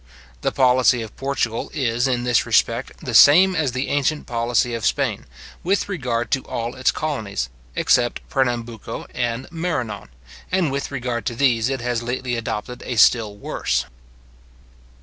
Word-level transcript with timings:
The 0.41 0.51
policy 0.51 1.03
of 1.03 1.15
Portugal 1.15 1.69
is, 1.75 2.07
in 2.07 2.23
this 2.23 2.43
respect, 2.43 3.05
the 3.05 3.13
same 3.13 3.55
as 3.55 3.73
the 3.73 3.89
ancient 3.89 4.25
policy 4.25 4.73
of 4.73 4.83
Spain, 4.83 5.27
with 5.63 5.87
regard 5.87 6.31
to 6.31 6.41
all 6.45 6.73
its 6.73 6.91
colonies, 6.91 7.49
except 7.75 8.27
Pernambucco 8.27 9.05
and 9.13 9.47
Marannon; 9.51 10.09
and 10.51 10.71
with 10.71 10.89
regard 10.89 11.27
to 11.27 11.35
these 11.35 11.69
it 11.69 11.81
has 11.81 12.01
lately 12.01 12.35
adopted 12.35 12.81
a 12.81 12.95
still 12.95 13.37
worse. 13.37 13.85